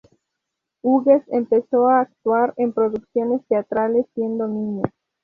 [0.81, 4.91] Hughes empezó a actuar en producciones teatrales siendo niña.